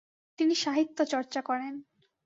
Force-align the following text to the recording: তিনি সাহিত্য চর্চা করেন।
তিনি 0.39 0.53
সাহিত্য 0.55 0.97
চর্চা 1.05 1.41
করেন। 1.41 1.73